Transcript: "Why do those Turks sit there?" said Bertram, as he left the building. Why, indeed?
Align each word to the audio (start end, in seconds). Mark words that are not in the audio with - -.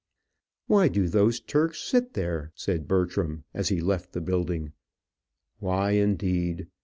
"Why 0.65 0.87
do 0.87 1.07
those 1.07 1.39
Turks 1.39 1.77
sit 1.79 2.15
there?" 2.15 2.51
said 2.55 2.87
Bertram, 2.87 3.43
as 3.53 3.69
he 3.69 3.79
left 3.79 4.13
the 4.13 4.21
building. 4.21 4.73
Why, 5.59 5.91
indeed? 5.91 6.65